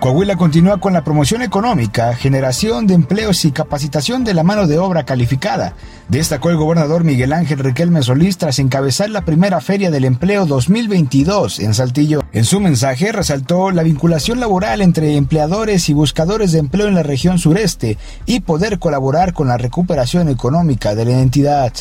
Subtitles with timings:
[0.00, 4.78] Coahuila continúa con la promoción económica, generación de empleos y capacitación de la mano de
[4.78, 5.74] obra calificada.
[6.08, 11.60] Destacó el gobernador Miguel Ángel Riquelme Solís tras encabezar la primera Feria del Empleo 2022
[11.60, 12.24] en Saltillo.
[12.32, 17.02] En su mensaje resaltó la vinculación laboral entre empleadores y buscadores de empleo en la
[17.02, 21.74] región sureste y poder colaborar con la recuperación económica de la entidad.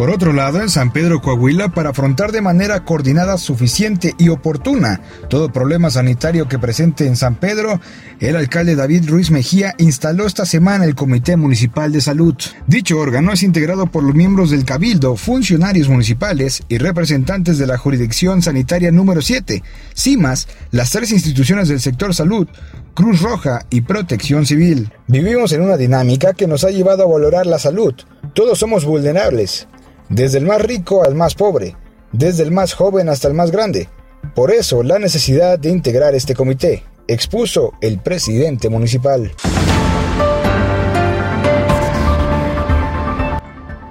[0.00, 5.02] Por otro lado, en San Pedro Coahuila, para afrontar de manera coordinada, suficiente y oportuna
[5.28, 7.82] todo problema sanitario que presente en San Pedro,
[8.18, 12.34] el alcalde David Ruiz Mejía instaló esta semana el Comité Municipal de Salud.
[12.66, 17.76] Dicho órgano es integrado por los miembros del Cabildo, funcionarios municipales y representantes de la
[17.76, 19.62] Jurisdicción Sanitaria número 7,
[19.94, 22.48] CIMAS, las tres instituciones del sector salud,
[22.94, 24.94] Cruz Roja y Protección Civil.
[25.08, 27.92] Vivimos en una dinámica que nos ha llevado a valorar la salud.
[28.32, 29.68] Todos somos vulnerables
[30.10, 31.76] desde el más rico al más pobre,
[32.12, 33.88] desde el más joven hasta el más grande.
[34.34, 39.32] Por eso la necesidad de integrar este comité, expuso el presidente municipal.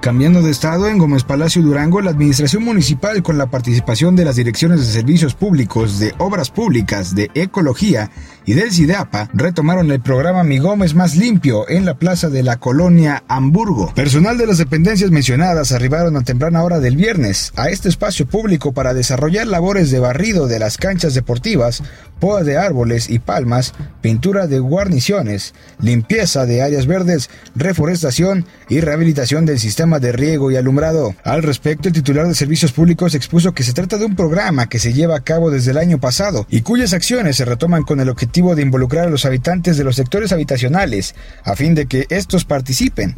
[0.00, 4.36] Cambiando de estado, en Gómez Palacio Durango, la administración municipal, con la participación de las
[4.36, 8.10] direcciones de servicios públicos, de obras públicas, de ecología
[8.46, 12.58] y del CIDAPA, retomaron el programa Mi Gómez Más Limpio en la plaza de la
[12.58, 13.92] colonia Hamburgo.
[13.94, 18.72] Personal de las dependencias mencionadas arribaron a temprana hora del viernes a este espacio público
[18.72, 21.82] para desarrollar labores de barrido de las canchas deportivas,
[22.18, 29.44] poda de árboles y palmas, pintura de guarniciones, limpieza de áreas verdes, reforestación y rehabilitación
[29.44, 31.14] del sistema de riego y alumbrado.
[31.24, 34.78] Al respecto, el titular de Servicios Públicos expuso que se trata de un programa que
[34.78, 38.08] se lleva a cabo desde el año pasado y cuyas acciones se retoman con el
[38.08, 42.44] objetivo de involucrar a los habitantes de los sectores habitacionales a fin de que estos
[42.44, 43.16] participen,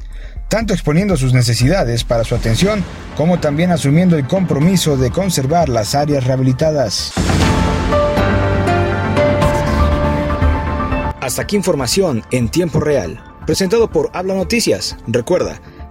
[0.48, 2.84] tanto exponiendo sus necesidades para su atención
[3.16, 7.12] como también asumiendo el compromiso de conservar las áreas rehabilitadas.
[11.22, 14.96] Hasta aquí información en tiempo real, presentado por Habla Noticias.
[15.06, 15.60] Recuerda,